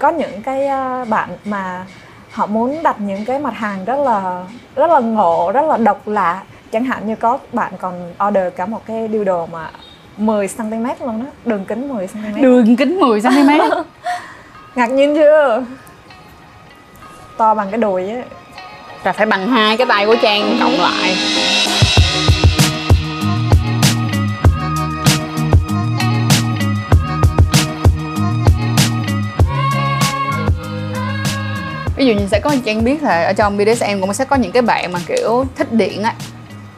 [0.00, 1.84] có những cái ờ, bạn mà
[2.30, 4.44] họ muốn đặt những cái mặt hàng rất là
[4.76, 6.42] rất là ngộ rất là độc lạ.
[6.72, 9.70] Chẳng hạn như có bạn còn order cả một cái dildo mà
[10.16, 13.50] 10 cm luôn đó đường kính 10 cm đường kính 10 cm
[14.74, 15.64] ngạc nhiên chưa?
[17.36, 18.22] To bằng cái đùi á.
[19.04, 21.16] Là phải bằng hai cái tay của trang cộng lại
[32.00, 34.52] ví dụ như sẽ có trang biết là ở trong BDSM cũng sẽ có những
[34.52, 36.14] cái bạn mà kiểu thích điện á.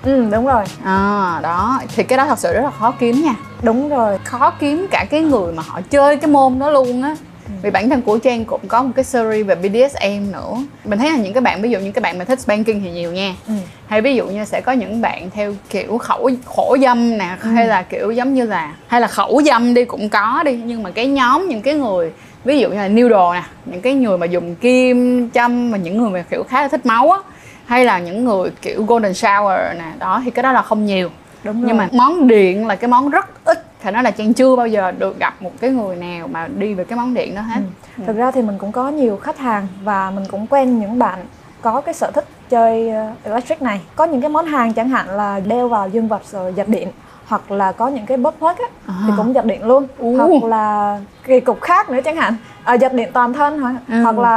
[0.03, 0.65] Ừ đúng rồi.
[0.85, 3.35] À đó thì cái đó thật sự rất là khó kiếm nha.
[3.63, 4.19] Đúng rồi.
[4.25, 7.17] Khó kiếm cả cái người mà họ chơi cái môn đó luôn á.
[7.63, 10.55] Vì bản thân của Trang cũng có một cái series về BDSM nữa.
[10.85, 12.91] Mình thấy là những cái bạn ví dụ những cái bạn mà thích spanking thì
[12.91, 13.35] nhiều nha.
[13.49, 13.55] Ừ.
[13.87, 17.51] hay ví dụ như sẽ có những bạn theo kiểu khẩu khổ dâm nè Ừ.
[17.51, 20.83] hay là kiểu giống như là hay là khẩu dâm đi cũng có đi nhưng
[20.83, 22.13] mà cái nhóm những cái người
[22.45, 25.99] ví dụ như là noodle nè những cái người mà dùng kim châm mà những
[25.99, 27.19] người mà kiểu khá là thích máu á
[27.67, 31.11] hay là những người kiểu golden shower nè đó thì cái đó là không nhiều.
[31.45, 34.33] Đúng rồi nhưng mà món điện là cái món rất ít phải nói là trang
[34.33, 37.35] chưa bao giờ được gặp một cái người nào mà đi về cái món điện
[37.35, 37.61] đó hết.
[37.99, 38.05] Ừ.
[38.07, 41.19] thực ra thì mình cũng có nhiều khách hàng và mình cũng quen những bạn
[41.63, 43.81] có cái sở thích chơi ờ, electric này.
[43.97, 46.89] Có những cái món hàng chẳng hạn là đeo vào dương vật rồi giật điện
[47.33, 48.95] hoặc là có những cái bóp thuốc á À.
[49.07, 50.17] thì cũng giật điện luôn Ú.
[50.17, 54.03] hoặc là kỳ cục khác nữa chẳng hạn à, giật điện toàn thân hoặc, Ừ.
[54.03, 54.37] hoặc là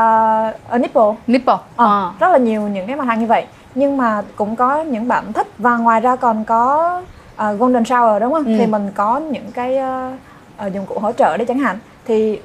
[0.69, 2.11] ở nipple nipple Ờ, Ờ.
[2.19, 5.33] rất là nhiều những cái mặt hàng như vậy nhưng mà cũng có những bạn
[5.33, 7.01] thích và ngoài ra còn có
[7.35, 8.53] ờ, golden shower đúng không Ừ.
[8.57, 10.11] thì mình có những cái ờ,
[10.57, 12.39] ờ, dụng cụ hỗ trợ đấy chẳng hạn thì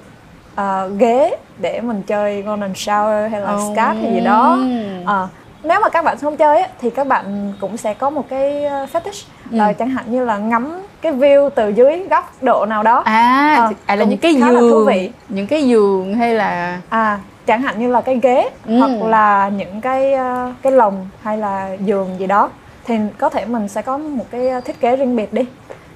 [0.54, 3.60] ờ, ghế để mình chơi golden shower hay là Oh.
[3.76, 4.58] scat hay gì đó
[5.06, 5.28] Ờ,
[5.62, 8.86] nếu mà các bạn không chơi thì các bạn cũng sẽ có một cái ờ,
[8.92, 9.58] fetish Ừ.
[9.78, 13.72] chẳng hạn như là ngắm cái view từ dưới góc độ nào đó à, Ờ,
[13.86, 14.88] à là những cái giường
[15.28, 18.78] những cái giường hay là à chẳng hạn như là cái ghế Ừ.
[18.78, 22.50] hoặc là những cái ờ, cái lồng hay là giường gì đó
[22.86, 25.42] thì có thể mình sẽ có một cái ờ, thiết kế riêng biệt đi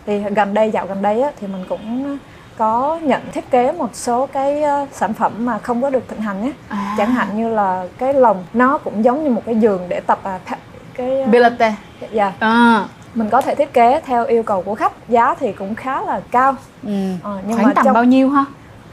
[0.07, 2.19] thì gần đây dạo gần đây á, thì mình cũng
[2.59, 6.21] có nhận thiết kế một số cái ờ, sản phẩm mà không có được thịnh
[6.21, 6.95] hành nhé À.
[6.99, 10.19] chẳng hạn như là cái lồng nó cũng giống như một cái giường để tập
[10.23, 10.39] à,
[10.95, 11.75] cái ờ, Pilate
[12.13, 12.33] dạ.
[12.39, 16.01] À, mình có thể thiết kế theo yêu cầu của khách giá thì cũng khá
[16.03, 16.55] là cao.
[16.83, 16.91] Ừ.
[17.23, 18.45] Ờ, nhưng khoảng mà tầm trong- bao nhiêu ha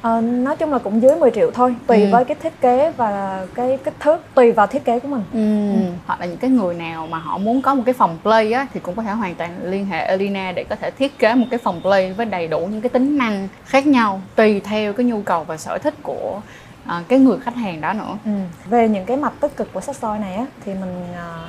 [0.01, 2.07] Ờ, nói chung là cũng dưới 10 triệu thôi tùy Ừ.
[2.11, 5.79] với cái thiết kế và cái kích thước tùy vào thiết kế của mình Ừ.
[6.07, 8.67] hoặc là những cái người nào mà họ muốn có một cái phòng play á
[8.73, 11.45] thì cũng có thể hoàn toàn liên hệ Elina để có thể thiết kế một
[11.51, 15.05] cái phòng play với đầy đủ những cái tính năng khác nhau tùy theo cái
[15.05, 16.41] nhu cầu và sở thích của
[16.85, 18.31] à, cái người khách hàng đó nữa ừ.
[18.69, 21.45] về những cái mặt tích cực của sex toy này á thì mình ờ,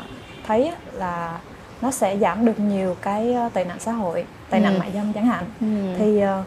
[0.46, 1.38] thấy á, là
[1.82, 4.78] nó sẽ giảm được nhiều cái tệ nạn xã hội tệ nạn Ừ.
[4.78, 5.66] mại dâm chẳng hạn ừ.
[5.98, 6.42] thì ờ,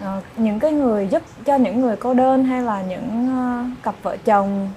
[0.00, 3.94] ờ, những cái người giúp cho những người cô đơn hay là những ờ, cặp
[4.02, 4.68] vợ chồng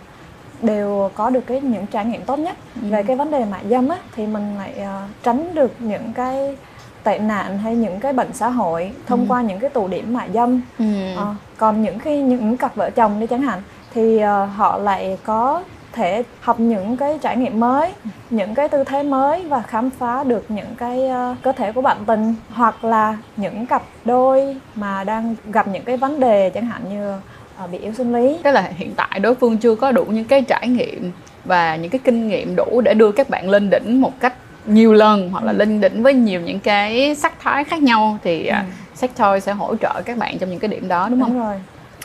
[0.61, 2.87] đều có được cái những trải nghiệm tốt nhất Ừ.
[2.89, 6.57] về cái vấn đề mại dâm á thì mình lại ờ, tránh được những cái
[7.03, 9.25] tệ nạn hay những cái bệnh xã hội thông Ừ.
[9.29, 10.85] qua những cái tụ điểm mại dâm Ừ.
[11.15, 13.61] Ờ, còn những khi những cặp vợ chồng đi chẳng hạn
[13.93, 14.19] thì
[14.55, 15.63] họ lại có
[15.93, 17.93] thể học những cái trải nghiệm mới
[18.29, 21.81] những cái tư thế mới và khám phá được những cái ờ, cơ thể của
[21.81, 26.65] bạn tình hoặc là những cặp đôi mà đang gặp những cái vấn đề chẳng
[26.65, 27.13] hạn như
[27.57, 30.25] ờ, bị yếu sinh lý tức là hiện tại đối phương chưa có đủ những
[30.25, 31.11] cái trải nghiệm
[31.45, 34.33] và những cái kinh nghiệm đủ để đưa các bạn lên đỉnh một cách
[34.65, 38.47] nhiều lần hoặc là lên đỉnh với nhiều những cái sắc thái khác nhau thì
[38.47, 38.73] à, Ừ.
[38.95, 41.29] sex toy sẽ hỗ trợ các bạn trong những cái điểm đó đúng không?
[41.33, 41.55] đúng rồi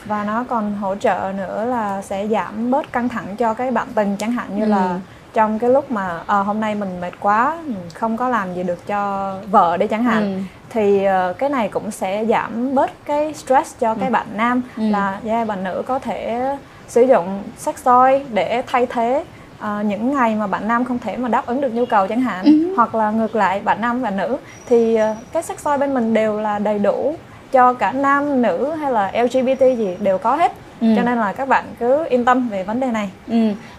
[0.05, 3.87] và nó còn hỗ trợ nữa là sẽ giảm bớt căng thẳng cho cái bạn
[3.95, 4.69] tình chẳng hạn như Ừ.
[4.69, 4.99] là
[5.33, 8.63] trong cái lúc mà ờ, hôm nay mình mệt quá mình không có làm gì
[8.63, 10.39] được cho vợ đi chẳng hạn Ừ.
[10.69, 14.83] thì ờ, cái này cũng sẽ giảm bớt cái stress cho cái bạn nam Ừ.
[14.89, 16.41] là yeah, bạn nữ có thể
[16.87, 19.23] sử dụng sex toy để thay thế
[19.59, 22.21] ờ, những ngày mà bạn nam không thể mà đáp ứng được nhu cầu chẳng
[22.21, 22.73] hạn Ừ.
[22.75, 26.13] hoặc là ngược lại bạn nam và nữ thì ờ, cái sex toy bên mình
[26.13, 27.15] đều là đầy đủ
[27.55, 30.51] cho cả nam nữ hay là LGBT gì đều có hết
[30.81, 30.87] Ừ.
[30.95, 33.35] cho nên là các bạn cứ yên tâm về vấn đề này Ừ.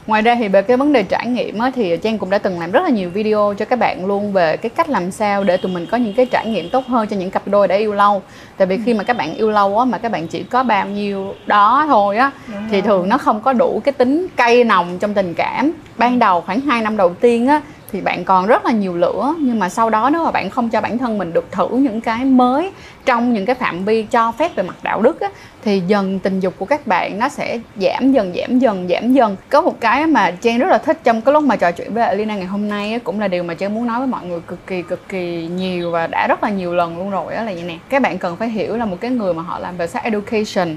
[0.07, 2.61] Ngoài ra thì về cái vấn đề trải nghiệm á, thì Trang cũng đã từng
[2.61, 5.57] làm rất là nhiều video cho các bạn luôn về cái cách làm sao để
[5.57, 7.93] tụi mình có những cái trải nghiệm tốt hơn cho những cặp đôi đã yêu
[7.93, 8.23] lâu.
[8.57, 10.87] Tại vì khi mà các bạn yêu lâu á mà các bạn chỉ có bao
[10.89, 12.83] nhiêu đó thôi á Đúng thì rồi.
[12.83, 15.73] thường nó không có đủ cái tính cay nồng trong tình cảm.
[15.99, 17.61] Ban đầu khoảng 2 năm đầu tiên á
[17.97, 19.35] thì bạn còn rất là nhiều lửa.
[19.39, 22.01] Nhưng mà sau đó nếu mà bạn không cho bản thân mình được thử những
[22.01, 22.71] cái mới
[23.05, 25.29] trong những cái phạm vi cho phép về mặt đạo đức á
[25.65, 29.37] thì dần tình dục của các bạn nó sẽ giảm dần giảm dần giảm dần.
[29.51, 32.05] Có một cái mà Trang rất là thích trong cái lúc mà trò chuyện với
[32.05, 34.41] Alina ngày hôm nay á, cũng là điều mà Trang muốn nói với mọi người
[34.41, 37.53] cực kỳ cực kỳ nhiều và đã rất là nhiều lần luôn rồi đó là
[37.53, 37.77] như nè.
[37.89, 40.77] Các bạn cần phải hiểu là một cái người mà họ làm về sex education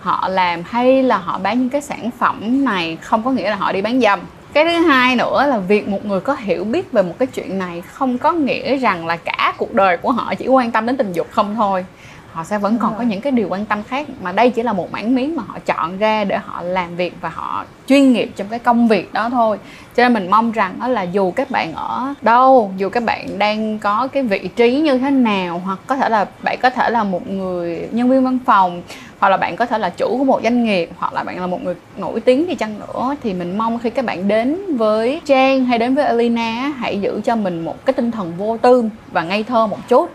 [0.00, 3.56] họ làm hay là họ bán những cái sản phẩm này không có nghĩa là
[3.56, 4.20] họ đi bán dâm
[4.56, 7.58] cái thứ hai nữa là việc một người có hiểu biết về một cái chuyện
[7.58, 10.96] này không có nghĩa rằng là cả cuộc đời của họ chỉ quan tâm đến
[10.96, 11.84] tình dục không thôi.
[12.32, 14.72] Họ sẽ vẫn còn có những cái điều quan tâm khác mà đây chỉ là
[14.72, 18.30] một mảng miếng mà họ chọn ra để họ làm việc và họ chuyên nghiệp
[18.36, 19.58] trong cái công việc đó thôi.
[19.96, 23.38] Cho nên mình mong rằng đó là dù các bạn ở đâu dù các bạn
[23.38, 26.90] đang có cái vị trí như thế nào hoặc có thể là bạn có thể
[26.90, 28.82] là một người nhân viên văn phòng
[29.18, 31.46] hoặc là bạn có thể là chủ của một doanh nghiệp, hoặc là bạn là
[31.46, 35.20] một người nổi tiếng đi chăng nữa, thì mình mong khi các bạn đến với
[35.24, 38.84] Trang hay đến với Elena hãy giữ cho mình một cái tinh thần vô tư
[39.12, 40.10] và ngây thơ một chút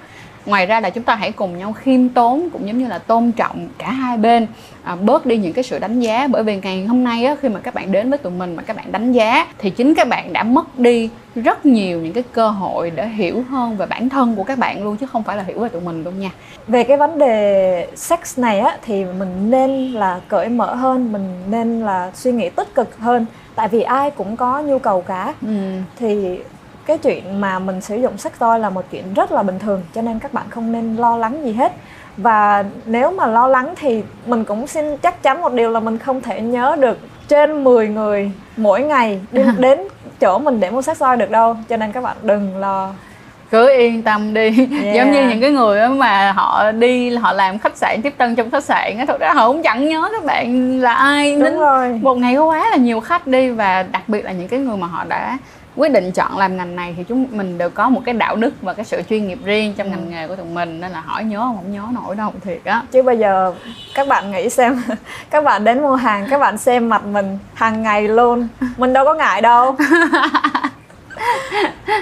[0.46, 3.32] ngoài ra là chúng ta hãy cùng nhau khiêm tốn cũng giống như là tôn
[3.32, 4.48] trọng cả hai bên
[4.84, 6.28] à, bớt đi những cái sự đánh giá.
[6.28, 8.64] Bởi vì ngày hôm nay á, khi mà các bạn đến với tụi mình mà
[8.64, 12.24] các bạn đánh giá thì chính các bạn đã mất đi rất nhiều những cái
[12.34, 15.38] cơ hội để hiểu hơn về bản thân của các bạn luôn chứ không phải
[15.38, 16.32] là hiểu về tụi mình luôn nha.
[16.68, 21.44] Về cái vấn đề sex này á thì mình nên là cởi mở hơn mình
[21.50, 23.26] nên là suy nghĩ tích cực hơn.
[23.56, 25.34] Tại vì ai cũng có nhu cầu cả.
[25.42, 25.48] Ừ.
[26.00, 26.40] thì
[26.92, 29.82] cái chuyện mà mình sử dụng sách toy là một chuyện rất là bình thường
[29.96, 31.72] cho nên các bạn không nên lo lắng gì hết.
[32.18, 35.98] Và nếu mà lo lắng thì mình cũng xin chắc chắn một điều là mình
[35.98, 36.98] không thể nhớ được
[37.28, 39.80] trên 10 người mỗi ngày đi đến
[40.20, 41.58] chỗ mình để mua sách toy được đâu.
[41.70, 42.90] Cho nên các bạn đừng lo.
[43.52, 44.68] Cứ yên tâm đi.
[44.84, 44.96] Yeah.
[44.96, 48.52] giống như những cái người mà họ đi họ làm khách sạn tiếp tân trong
[48.52, 51.36] khách sạn á thực ra họ cũng chẳng nhớ các bạn là ai.
[51.36, 52.00] Đúng rồi.
[52.02, 54.78] một ngày có quá là nhiều khách đi và đặc biệt là những cái người
[54.78, 55.38] mà họ đã
[55.76, 58.54] quyết định chọn làm ngành này thì chúng mình đều có một cái đạo đức
[58.62, 59.92] và cái sự chuyên nghiệp riêng trong ừ.
[59.92, 62.84] ngành nghề của tụi mình nên là hỏi nhớ không nhớ nổi đâu thiệt á
[62.92, 63.54] chứ bây giờ
[63.96, 64.82] các bạn nghĩ xem
[65.30, 68.48] các bạn đến mua hàng các bạn xem mặt mình hàng ngày luôn
[68.78, 69.76] mình đâu có ngại đâu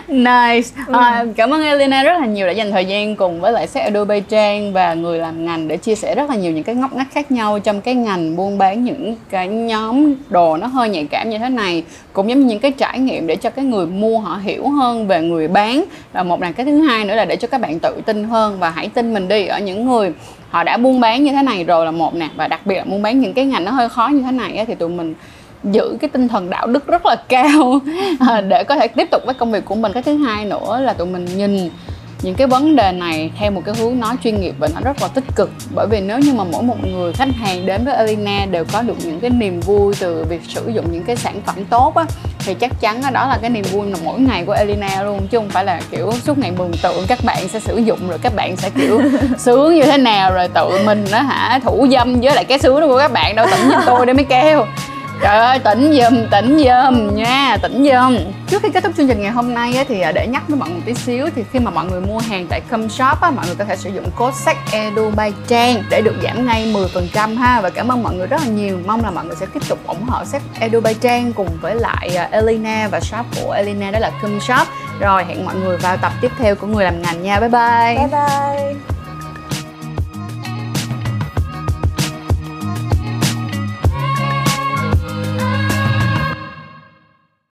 [0.07, 0.69] nice.
[0.91, 3.83] À, cảm ơn Elena rất là nhiều đã dành thời gian cùng với lại Set
[3.83, 6.93] Adobe Trang và người làm ngành để chia sẻ rất là nhiều những cái ngóc
[6.93, 11.07] ngách khác nhau trong cái ngành buôn bán những cái nhóm đồ nó hơi nhạy
[11.11, 13.85] cảm như thế này cũng giống như những cái trải nghiệm để cho cái người
[13.85, 15.83] mua họ hiểu hơn về người bán.
[16.13, 18.59] Và một là cái thứ hai nữa là để cho các bạn tự tin hơn
[18.59, 20.13] và hãy tin mình đi ở những người
[20.49, 22.27] họ đã buôn bán như thế này rồi là một nè.
[22.35, 24.65] Và đặc biệt là buôn bán những cái ngành nó hơi khó như thế này
[24.67, 25.13] thì tụi mình
[25.63, 27.79] giữ cái tinh thần đạo đức rất là cao.
[28.19, 29.93] À, để có thể tiếp tục với công việc của mình.
[29.93, 31.69] Cái thứ hai nữa là tụi mình nhìn
[32.21, 35.01] những cái vấn đề này theo một cái hướng nó chuyên nghiệp và nó rất
[35.01, 35.51] là tích cực.
[35.75, 38.81] Bởi vì nếu như mà mỗi một người khách hàng đến với Elina đều có
[38.81, 42.05] được những cái niềm vui từ việc sử dụng những cái sản phẩm tốt á
[42.39, 45.37] thì chắc chắn đó là cái niềm vui mà mỗi ngày của Elina luôn chứ
[45.37, 48.35] không phải là kiểu suốt ngày mừng tượng các bạn sẽ sử dụng rồi các
[48.35, 49.01] bạn sẽ kiểu
[49.37, 52.87] sướng như thế nào rồi tự mình nó hả thủ dâm với lại cái sướng
[52.87, 54.65] của các bạn đâu tỉnh như tôi để mới kêu
[55.21, 58.17] Trời ơi tỉnh dùm tỉnh dùm nha, tỉnh dùm
[58.47, 60.57] Trước khi kết thúc chương trình ngày hôm nay á, thì à, để nhắc với
[60.57, 63.21] mọi người một tí xíu Thì khi mà mọi người mua hàng tại Com Shop
[63.21, 66.45] á, mọi người có thể sử dụng code sách Edu bay Trang Để được giảm
[66.45, 66.73] ngay
[67.13, 67.61] 10% ha.
[67.61, 68.79] Và cảm ơn mọi người rất là nhiều.
[68.85, 71.75] Mong là mọi người sẽ tiếp tục ủng hộ sách Edu bay Trang cùng với
[71.75, 74.67] lại à, Elena và shop của Elena đó là Com Shop.
[74.99, 77.97] Rồi hẹn mọi người vào tập tiếp theo của Người làm ngành nha, bye bye.
[77.97, 78.98] Bye bye.